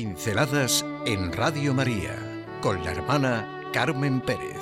Pinceladas 0.00 0.82
en 1.04 1.30
Radio 1.30 1.74
María 1.74 2.16
con 2.62 2.82
la 2.82 2.92
hermana 2.92 3.68
Carmen 3.70 4.22
Pérez. 4.22 4.56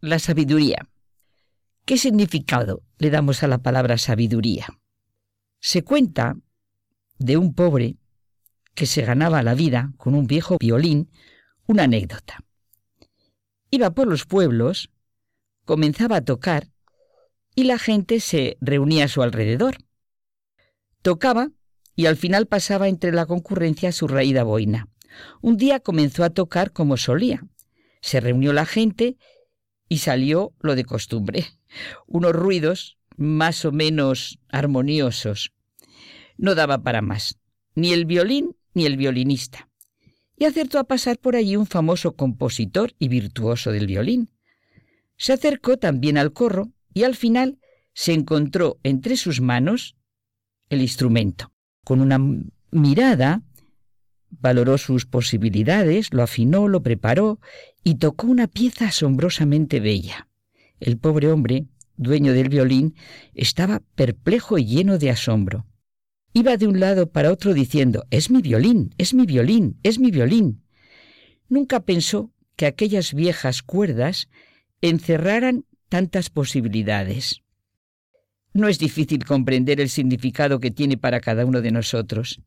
La 0.00 0.18
sabiduría. 0.18 0.88
¿Qué 1.84 1.98
significado 1.98 2.82
le 2.96 3.10
damos 3.10 3.42
a 3.42 3.46
la 3.46 3.58
palabra 3.58 3.98
sabiduría? 3.98 4.68
Se 5.58 5.84
cuenta 5.84 6.34
de 7.18 7.36
un 7.36 7.52
pobre 7.52 7.99
que 8.80 8.86
se 8.86 9.02
ganaba 9.02 9.42
la 9.42 9.52
vida 9.52 9.92
con 9.98 10.14
un 10.14 10.26
viejo 10.26 10.56
violín 10.58 11.10
una 11.66 11.82
anécdota. 11.82 12.42
Iba 13.70 13.90
por 13.90 14.08
los 14.08 14.24
pueblos, 14.24 14.88
comenzaba 15.66 16.16
a 16.16 16.24
tocar 16.24 16.68
y 17.54 17.64
la 17.64 17.78
gente 17.78 18.20
se 18.20 18.56
reunía 18.62 19.04
a 19.04 19.08
su 19.08 19.22
alrededor. 19.22 19.76
Tocaba 21.02 21.50
y 21.94 22.06
al 22.06 22.16
final 22.16 22.46
pasaba 22.46 22.88
entre 22.88 23.12
la 23.12 23.26
concurrencia 23.26 23.92
su 23.92 24.08
raída 24.08 24.44
boina. 24.44 24.88
Un 25.42 25.58
día 25.58 25.80
comenzó 25.80 26.24
a 26.24 26.30
tocar 26.30 26.72
como 26.72 26.96
solía. 26.96 27.46
Se 28.00 28.18
reunió 28.18 28.54
la 28.54 28.64
gente 28.64 29.18
y 29.90 29.98
salió 29.98 30.54
lo 30.58 30.74
de 30.74 30.86
costumbre, 30.86 31.44
unos 32.06 32.32
ruidos 32.32 32.96
más 33.18 33.66
o 33.66 33.72
menos 33.72 34.38
armoniosos. 34.48 35.52
No 36.38 36.54
daba 36.54 36.82
para 36.82 37.02
más, 37.02 37.38
ni 37.74 37.92
el 37.92 38.06
violín 38.06 38.56
ni 38.74 38.86
el 38.86 38.96
violinista. 38.96 39.68
Y 40.36 40.44
acertó 40.44 40.78
a 40.78 40.84
pasar 40.84 41.18
por 41.18 41.36
allí 41.36 41.56
un 41.56 41.66
famoso 41.66 42.12
compositor 42.16 42.94
y 42.98 43.08
virtuoso 43.08 43.72
del 43.72 43.86
violín. 43.86 44.30
Se 45.16 45.32
acercó 45.32 45.76
también 45.76 46.16
al 46.16 46.32
corro 46.32 46.72
y 46.94 47.02
al 47.02 47.14
final 47.14 47.58
se 47.92 48.12
encontró 48.12 48.78
entre 48.82 49.16
sus 49.16 49.40
manos 49.40 49.96
el 50.70 50.80
instrumento. 50.80 51.52
Con 51.84 52.00
una 52.00 52.18
mirada 52.70 53.42
valoró 54.30 54.78
sus 54.78 55.06
posibilidades, 55.06 56.12
lo 56.12 56.22
afinó, 56.22 56.68
lo 56.68 56.82
preparó 56.82 57.40
y 57.84 57.96
tocó 57.96 58.26
una 58.26 58.46
pieza 58.46 58.86
asombrosamente 58.86 59.80
bella. 59.80 60.28
El 60.78 60.98
pobre 60.98 61.30
hombre, 61.30 61.66
dueño 61.96 62.32
del 62.32 62.48
violín, 62.48 62.94
estaba 63.34 63.82
perplejo 63.94 64.56
y 64.56 64.64
lleno 64.64 64.98
de 64.98 65.10
asombro. 65.10 65.66
Iba 66.32 66.56
de 66.56 66.68
un 66.68 66.78
lado 66.78 67.10
para 67.10 67.32
otro 67.32 67.54
diciendo, 67.54 68.06
es 68.10 68.30
mi 68.30 68.40
violín, 68.40 68.94
es 68.98 69.14
mi 69.14 69.26
violín, 69.26 69.78
es 69.82 69.98
mi 69.98 70.10
violín. 70.10 70.62
Nunca 71.48 71.80
pensó 71.80 72.32
que 72.54 72.66
aquellas 72.66 73.14
viejas 73.14 73.62
cuerdas 73.62 74.28
encerraran 74.80 75.64
tantas 75.88 76.30
posibilidades. 76.30 77.42
No 78.52 78.68
es 78.68 78.78
difícil 78.78 79.24
comprender 79.24 79.80
el 79.80 79.88
significado 79.88 80.60
que 80.60 80.70
tiene 80.70 80.96
para 80.96 81.20
cada 81.20 81.44
uno 81.44 81.60
de 81.60 81.72
nosotros. 81.72 82.40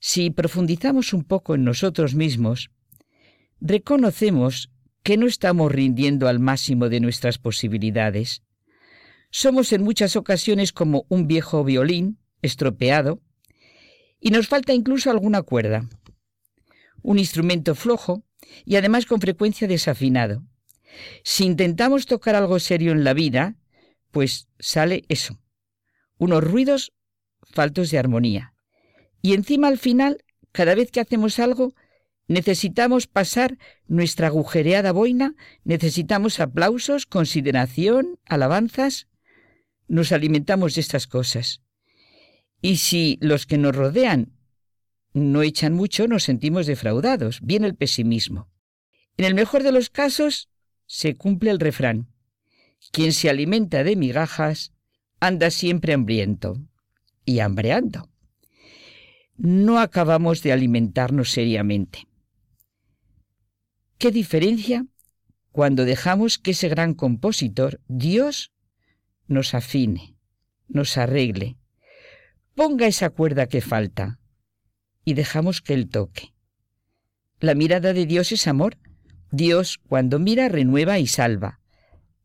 Si 0.00 0.30
profundizamos 0.30 1.12
un 1.12 1.24
poco 1.24 1.54
en 1.54 1.64
nosotros 1.64 2.14
mismos, 2.14 2.70
reconocemos 3.60 4.70
que 5.02 5.16
no 5.16 5.26
estamos 5.26 5.70
rindiendo 5.70 6.28
al 6.28 6.40
máximo 6.40 6.88
de 6.88 7.00
nuestras 7.00 7.38
posibilidades. 7.38 8.42
Somos 9.30 9.72
en 9.72 9.82
muchas 9.82 10.16
ocasiones 10.16 10.72
como 10.72 11.04
un 11.08 11.26
viejo 11.26 11.64
violín 11.64 12.18
estropeado, 12.42 13.20
y 14.20 14.30
nos 14.30 14.48
falta 14.48 14.72
incluso 14.72 15.10
alguna 15.10 15.42
cuerda. 15.42 15.88
Un 17.02 17.18
instrumento 17.18 17.74
flojo 17.74 18.24
y 18.64 18.76
además 18.76 19.06
con 19.06 19.20
frecuencia 19.20 19.68
desafinado. 19.68 20.44
Si 21.22 21.44
intentamos 21.44 22.06
tocar 22.06 22.34
algo 22.34 22.58
serio 22.58 22.92
en 22.92 23.04
la 23.04 23.14
vida, 23.14 23.56
pues 24.10 24.48
sale 24.58 25.04
eso, 25.08 25.38
unos 26.16 26.42
ruidos 26.42 26.92
faltos 27.52 27.90
de 27.90 27.98
armonía. 27.98 28.54
Y 29.22 29.34
encima 29.34 29.68
al 29.68 29.78
final, 29.78 30.24
cada 30.52 30.74
vez 30.74 30.90
que 30.90 31.00
hacemos 31.00 31.38
algo, 31.38 31.74
necesitamos 32.26 33.06
pasar 33.06 33.58
nuestra 33.86 34.28
agujereada 34.28 34.92
boina, 34.92 35.34
necesitamos 35.64 36.40
aplausos, 36.40 37.06
consideración, 37.06 38.18
alabanzas. 38.26 39.08
Nos 39.86 40.12
alimentamos 40.12 40.74
de 40.74 40.82
estas 40.82 41.06
cosas. 41.06 41.62
Y 42.60 42.76
si 42.76 43.18
los 43.20 43.46
que 43.46 43.58
nos 43.58 43.74
rodean 43.74 44.32
no 45.12 45.42
echan 45.42 45.74
mucho, 45.74 46.08
nos 46.08 46.24
sentimos 46.24 46.66
defraudados. 46.66 47.40
Viene 47.42 47.66
el 47.66 47.74
pesimismo. 47.74 48.48
En 49.16 49.24
el 49.24 49.34
mejor 49.34 49.62
de 49.62 49.72
los 49.72 49.90
casos, 49.90 50.48
se 50.86 51.16
cumple 51.16 51.50
el 51.50 51.60
refrán. 51.60 52.08
Quien 52.92 53.12
se 53.12 53.28
alimenta 53.28 53.84
de 53.84 53.96
migajas 53.96 54.72
anda 55.20 55.50
siempre 55.50 55.92
hambriento 55.92 56.60
y 57.24 57.40
hambreando. 57.40 58.08
No 59.36 59.78
acabamos 59.78 60.42
de 60.42 60.52
alimentarnos 60.52 61.30
seriamente. 61.30 62.06
¿Qué 63.98 64.10
diferencia 64.10 64.86
cuando 65.52 65.84
dejamos 65.84 66.38
que 66.38 66.52
ese 66.52 66.68
gran 66.68 66.94
compositor, 66.94 67.80
Dios, 67.88 68.52
nos 69.26 69.54
afine, 69.54 70.14
nos 70.68 70.96
arregle, 70.96 71.56
ponga 72.58 72.88
esa 72.88 73.10
cuerda 73.10 73.46
que 73.46 73.60
falta 73.60 74.18
y 75.04 75.14
dejamos 75.14 75.62
que 75.62 75.74
Él 75.74 75.88
toque. 75.88 76.34
La 77.38 77.54
mirada 77.54 77.92
de 77.92 78.04
Dios 78.04 78.32
es 78.32 78.48
amor. 78.48 78.78
Dios, 79.30 79.78
cuando 79.86 80.18
mira, 80.18 80.48
renueva 80.48 80.98
y 80.98 81.06
salva. 81.06 81.60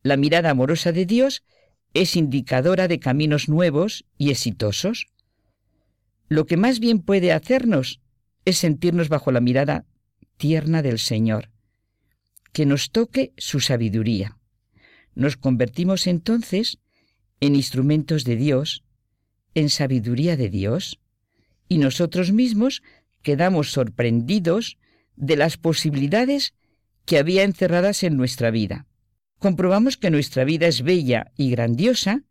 La 0.01 0.17
mirada 0.17 0.49
amorosa 0.49 0.91
de 0.91 1.05
Dios 1.05 1.43
es 1.93 2.15
indicadora 2.15 2.87
de 2.87 2.99
caminos 2.99 3.47
nuevos 3.47 4.05
y 4.17 4.31
exitosos. 4.31 5.05
Lo 6.29 6.47
que 6.47 6.57
más 6.57 6.79
bien 6.79 7.03
puede 7.03 7.31
hacernos 7.31 8.01
es 8.43 8.57
sentirnos 8.57 9.09
bajo 9.09 9.31
la 9.31 9.39
mirada 9.39 9.85
tierna 10.37 10.81
del 10.81 10.97
Señor, 10.97 11.51
que 12.53 12.65
nos 12.65 12.89
toque 12.89 13.33
su 13.37 13.59
sabiduría. 13.59 14.39
Nos 15.13 15.37
convertimos 15.37 16.07
entonces 16.07 16.79
en 17.39 17.55
instrumentos 17.55 18.23
de 18.23 18.35
Dios 18.35 18.83
en 19.55 19.69
sabiduría 19.69 20.37
de 20.37 20.49
Dios 20.49 20.99
y 21.67 21.77
nosotros 21.77 22.31
mismos 22.31 22.83
quedamos 23.21 23.71
sorprendidos 23.71 24.77
de 25.15 25.37
las 25.37 25.57
posibilidades 25.57 26.53
que 27.05 27.17
había 27.17 27.43
encerradas 27.43 28.03
en 28.03 28.17
nuestra 28.17 28.51
vida. 28.51 28.87
Comprobamos 29.39 29.97
que 29.97 30.09
nuestra 30.09 30.43
vida 30.43 30.67
es 30.67 30.81
bella 30.83 31.31
y 31.35 31.51
grandiosa 31.51 32.23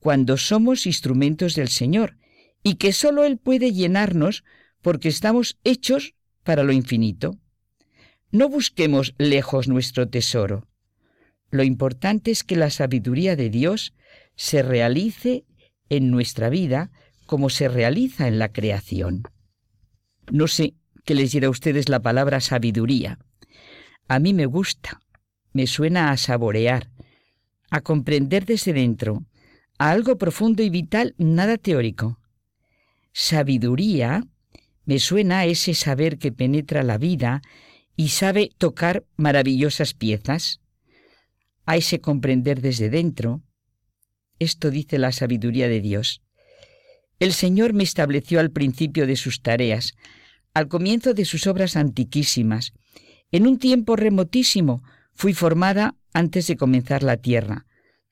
cuando 0.00 0.36
somos 0.36 0.86
instrumentos 0.86 1.54
del 1.54 1.68
Señor 1.68 2.16
y 2.62 2.74
que 2.74 2.92
sólo 2.92 3.24
Él 3.24 3.38
puede 3.38 3.72
llenarnos 3.72 4.44
porque 4.82 5.08
estamos 5.08 5.58
hechos 5.64 6.14
para 6.42 6.62
lo 6.62 6.72
infinito. 6.72 7.38
No 8.30 8.48
busquemos 8.48 9.14
lejos 9.18 9.68
nuestro 9.68 10.08
tesoro. 10.08 10.68
Lo 11.50 11.62
importante 11.62 12.30
es 12.30 12.42
que 12.42 12.56
la 12.56 12.70
sabiduría 12.70 13.36
de 13.36 13.50
Dios 13.50 13.94
se 14.34 14.62
realice 14.62 15.44
en 15.88 16.10
nuestra 16.10 16.48
vida 16.48 16.90
como 17.26 17.50
se 17.50 17.68
realiza 17.68 18.28
en 18.28 18.38
la 18.38 18.52
creación. 18.52 19.24
No 20.30 20.48
sé 20.48 20.74
qué 21.04 21.14
les 21.14 21.32
dirá 21.32 21.48
a 21.48 21.50
ustedes 21.50 21.88
la 21.88 22.00
palabra 22.00 22.40
sabiduría. 22.40 23.18
A 24.08 24.18
mí 24.18 24.34
me 24.34 24.46
gusta, 24.46 25.00
me 25.52 25.66
suena 25.66 26.10
a 26.10 26.16
saborear, 26.16 26.90
a 27.70 27.80
comprender 27.80 28.44
desde 28.44 28.72
dentro, 28.72 29.24
a 29.78 29.90
algo 29.90 30.18
profundo 30.18 30.62
y 30.62 30.70
vital, 30.70 31.14
nada 31.18 31.58
teórico. 31.58 32.18
Sabiduría 33.12 34.24
me 34.84 34.98
suena 34.98 35.40
a 35.40 35.46
ese 35.46 35.74
saber 35.74 36.18
que 36.18 36.32
penetra 36.32 36.82
la 36.82 36.98
vida 36.98 37.42
y 37.96 38.08
sabe 38.08 38.50
tocar 38.58 39.04
maravillosas 39.16 39.94
piezas, 39.94 40.60
a 41.64 41.76
ese 41.76 42.00
comprender 42.00 42.60
desde 42.60 42.90
dentro, 42.90 43.42
esto 44.38 44.70
dice 44.70 44.98
la 44.98 45.12
sabiduría 45.12 45.68
de 45.68 45.80
Dios. 45.80 46.22
El 47.18 47.32
Señor 47.32 47.72
me 47.72 47.84
estableció 47.84 48.40
al 48.40 48.50
principio 48.50 49.06
de 49.06 49.16
sus 49.16 49.42
tareas, 49.42 49.94
al 50.52 50.68
comienzo 50.68 51.14
de 51.14 51.24
sus 51.24 51.46
obras 51.46 51.76
antiquísimas. 51.76 52.72
En 53.30 53.46
un 53.46 53.58
tiempo 53.58 53.96
remotísimo 53.96 54.82
fui 55.14 55.32
formada 55.32 55.96
antes 56.12 56.46
de 56.46 56.56
comenzar 56.56 57.02
la 57.02 57.16
tierra. 57.16 57.66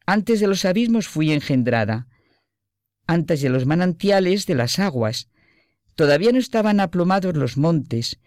Antes 0.06 0.40
de 0.40 0.46
los 0.46 0.64
abismos 0.64 1.08
fui 1.08 1.32
engendrada. 1.32 2.06
Antes 3.06 3.40
de 3.42 3.50
los 3.50 3.66
manantiales 3.66 4.46
de 4.46 4.54
las 4.54 4.78
aguas. 4.78 5.28
Todavía 5.94 6.32
no 6.32 6.38
estaban 6.38 6.80
aplomados 6.80 7.36
los 7.36 7.56
montes. 7.56 8.18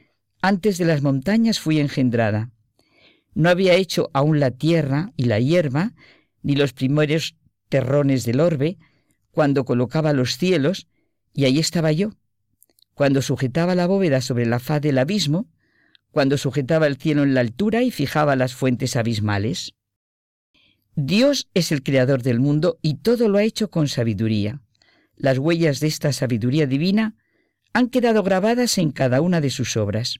Antes 0.41 0.77
de 0.77 0.85
las 0.85 1.01
montañas 1.01 1.59
fui 1.59 1.79
engendrada. 1.79 2.51
No 3.33 3.49
había 3.49 3.73
hecho 3.73 4.09
aún 4.13 4.39
la 4.39 4.51
tierra 4.51 5.11
y 5.15 5.25
la 5.25 5.39
hierba, 5.39 5.93
ni 6.41 6.55
los 6.55 6.73
primeros 6.73 7.35
terrones 7.69 8.25
del 8.25 8.39
orbe, 8.39 8.77
cuando 9.31 9.65
colocaba 9.65 10.13
los 10.13 10.37
cielos, 10.37 10.87
y 11.33 11.45
ahí 11.45 11.59
estaba 11.59 11.91
yo. 11.91 12.11
Cuando 12.93 13.21
sujetaba 13.21 13.75
la 13.75 13.85
bóveda 13.85 14.21
sobre 14.21 14.45
la 14.45 14.59
faz 14.59 14.81
del 14.81 14.97
abismo, 14.97 15.47
cuando 16.11 16.37
sujetaba 16.37 16.87
el 16.87 16.97
cielo 16.97 17.23
en 17.23 17.35
la 17.35 17.41
altura 17.41 17.83
y 17.83 17.91
fijaba 17.91 18.35
las 18.35 18.55
fuentes 18.55 18.95
abismales. 18.95 19.75
Dios 20.95 21.47
es 21.53 21.71
el 21.71 21.83
creador 21.83 22.23
del 22.23 22.39
mundo 22.39 22.79
y 22.81 22.95
todo 22.95 23.29
lo 23.29 23.37
ha 23.37 23.43
hecho 23.43 23.69
con 23.69 23.87
sabiduría. 23.87 24.61
Las 25.15 25.37
huellas 25.37 25.79
de 25.79 25.87
esta 25.87 26.11
sabiduría 26.11 26.65
divina 26.65 27.15
han 27.73 27.89
quedado 27.89 28.23
grabadas 28.23 28.79
en 28.79 28.91
cada 28.91 29.21
una 29.21 29.41
de 29.41 29.51
sus 29.51 29.77
obras. 29.77 30.19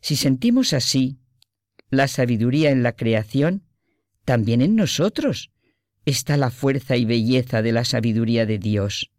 Si 0.00 0.16
sentimos 0.16 0.72
así 0.72 1.18
la 1.90 2.08
sabiduría 2.08 2.70
en 2.70 2.82
la 2.82 2.92
creación, 2.92 3.64
también 4.24 4.62
en 4.62 4.76
nosotros 4.76 5.50
está 6.08 6.36
la 6.36 6.50
fuerza 6.50 6.96
y 6.96 7.04
belleza 7.04 7.62
de 7.62 7.72
la 7.72 7.84
sabiduría 7.84 8.46
de 8.46 8.58
Dios. 8.58 9.10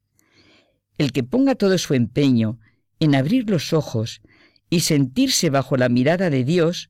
El 0.98 1.12
que 1.12 1.24
ponga 1.24 1.56
todo 1.56 1.78
su 1.78 1.94
empeño 1.94 2.60
en 3.00 3.16
abrir 3.16 3.50
los 3.50 3.74
ojos 3.74 4.22
y 4.70 4.82
sentirse 4.82 5.50
bajo 5.50 5.78
la 5.78 5.90
mirada 5.90 6.30
de 6.30 6.44
Dios, 6.44 6.90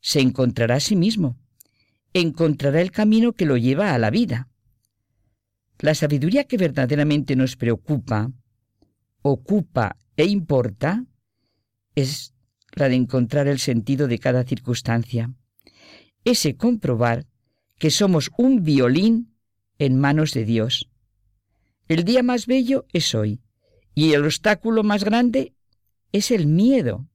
se 0.00 0.20
encontrará 0.20 0.76
a 0.76 0.80
sí 0.80 0.96
mismo, 0.96 1.36
encontrará 2.14 2.80
el 2.80 2.90
camino 2.90 3.32
que 3.32 3.46
lo 3.46 3.56
lleva 3.56 3.94
a 3.94 3.98
la 3.98 4.10
vida. 4.10 4.48
La 5.78 5.94
sabiduría 5.94 6.44
que 6.44 6.56
verdaderamente 6.56 7.36
nos 7.36 7.56
preocupa, 7.56 8.32
ocupa 9.22 9.96
e 10.16 10.24
importa 10.24 11.04
es 11.94 12.34
la 12.72 12.88
de 12.88 12.94
encontrar 12.94 13.48
el 13.48 13.58
sentido 13.58 14.08
de 14.08 14.18
cada 14.18 14.44
circunstancia, 14.44 15.32
ese 16.24 16.56
comprobar 16.56 17.26
que 17.78 17.90
somos 17.90 18.30
un 18.36 18.62
violín 18.62 19.36
en 19.78 19.98
manos 19.98 20.32
de 20.32 20.44
Dios. 20.44 20.90
El 21.88 22.04
día 22.04 22.22
más 22.22 22.46
bello 22.46 22.86
es 22.92 23.14
hoy 23.14 23.40
y 23.94 24.12
el 24.12 24.24
obstáculo 24.24 24.82
más 24.82 25.04
grande 25.04 25.54
es 26.12 26.30
el 26.30 26.46
miedo, 26.46 27.08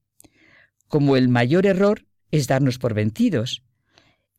como 0.88 1.16
el 1.16 1.28
mayor 1.28 1.66
error 1.66 2.06
es 2.30 2.46
darnos 2.46 2.78
por 2.78 2.94
vencidos. 2.94 3.62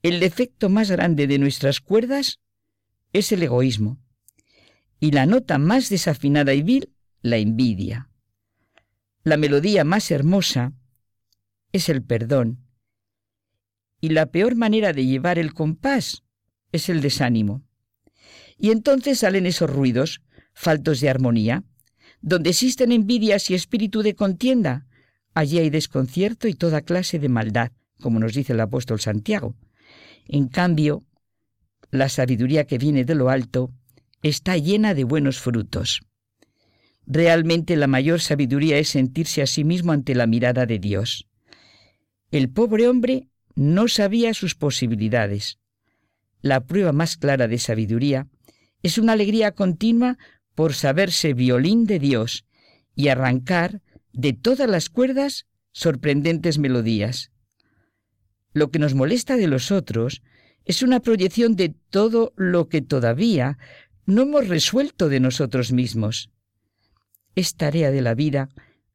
El 0.02 0.20
defecto 0.20 0.70
más 0.70 0.90
grande 0.92 1.28
de 1.28 1.40
nuestras 1.40 1.82
cuerdas 1.82 2.40
es 3.12 3.32
el 3.32 3.44
egoísmo 3.44 4.00
y 5.00 5.12
la 5.12 5.26
nota 5.26 5.58
más 5.58 5.90
desafinada 5.90 6.54
y 6.54 6.64
vil, 6.64 6.94
la 7.22 7.38
envidia. 7.38 8.10
La 9.24 9.38
melodía 9.38 9.84
más 9.84 10.12
hermosa 10.12 10.74
es 11.72 11.90
el 11.90 12.04
perdón 12.04 12.63
y 14.04 14.10
la 14.10 14.26
peor 14.26 14.58
manera 14.58 14.92
de 14.92 15.06
llevar 15.06 15.40
el 15.40 15.54
compás 15.54 16.26
es 16.74 16.90
el 16.90 17.00
desánimo. 17.00 17.64
Y 18.58 18.72
entonces 18.72 19.20
salen 19.20 19.46
esos 19.46 19.70
ruidos, 19.70 20.22
faltos 20.54 21.00
de 21.00 21.08
armonía. 21.10 21.64
Donde 22.20 22.50
existen 22.50 22.92
envidias 22.92 23.50
y 23.50 23.54
espíritu 23.54 24.02
de 24.02 24.14
contienda, 24.14 24.88
allí 25.34 25.58
hay 25.60 25.70
desconcierto 25.70 26.50
y 26.50 26.54
toda 26.54 26.82
clase 26.82 27.18
de 27.18 27.30
maldad, 27.30 27.72
como 28.02 28.20
nos 28.20 28.34
dice 28.34 28.52
el 28.52 28.60
apóstol 28.60 29.00
Santiago. 29.00 29.56
En 30.28 30.50
cambio, 30.50 31.06
la 31.90 32.10
sabiduría 32.10 32.66
que 32.66 32.78
viene 32.78 33.06
de 33.06 33.16
lo 33.16 33.30
alto 33.30 33.72
está 34.22 34.58
llena 34.58 34.94
de 34.94 35.06
buenos 35.06 35.40
frutos. 35.40 36.02
Realmente 37.08 37.78
la 37.78 37.88
mayor 37.88 38.20
sabiduría 38.20 38.78
es 38.80 38.90
sentirse 38.90 39.42
a 39.42 39.48
sí 39.48 39.64
mismo 39.64 39.94
ante 39.94 40.14
la 40.14 40.28
mirada 40.28 40.66
de 40.66 40.80
Dios. 40.80 41.26
El 42.32 42.50
pobre 42.50 42.90
hombre 42.90 43.30
no 43.56 43.88
sabía 43.88 44.34
sus 44.34 44.56
posibilidades. 44.56 45.60
La 46.42 46.66
prueba 46.66 46.92
más 46.92 47.18
clara 47.18 47.48
de 47.48 47.58
sabiduría 47.58 48.28
es 48.82 48.98
una 48.98 49.14
alegría 49.14 49.52
continua 49.54 50.18
por 50.56 50.74
saberse 50.74 51.34
violín 51.34 51.86
de 51.86 52.00
Dios 52.00 52.46
y 52.96 53.08
arrancar 53.08 53.82
de 54.12 54.34
todas 54.34 54.70
las 54.70 54.90
cuerdas 54.90 55.48
sorprendentes 55.72 56.60
melodías. 56.60 57.32
Lo 58.54 58.70
que 58.70 58.80
nos 58.80 58.94
molesta 58.94 59.38
de 59.38 59.48
los 59.48 59.72
otros 59.72 60.22
es 60.66 60.84
una 60.84 61.00
proyección 61.00 61.56
de 61.56 61.76
todo 61.90 62.34
lo 62.36 62.70
que 62.70 62.82
todavía 62.82 63.58
no 64.06 64.24
hemos 64.24 64.48
resuelto 64.48 65.10
de 65.10 65.20
nosotros 65.20 65.72
mismos. 65.72 66.30
Es 67.36 67.56
tarea 67.56 67.90
de 67.90 68.02
la 68.02 68.14
vida 68.14 68.50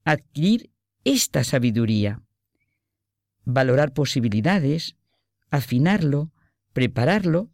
adquirir 0.05 0.71
esta 1.05 1.45
sabiduría 1.45 2.23
valorar 3.49 3.95
posibilidades, 3.95 4.95
afinarlo, 5.51 6.31
prepararlo 6.75 7.49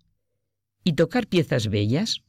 y 0.83 0.95
tocar 0.95 1.29
piezas 1.29 1.69
bellas. 1.69 2.21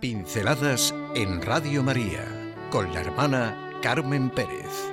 Pinceladas 0.00 0.94
en 1.14 1.40
Radio 1.40 1.82
María 1.82 2.54
con 2.70 2.92
la 2.92 3.00
hermana 3.00 3.56
Carmen 3.82 4.28
Pérez. 4.28 4.92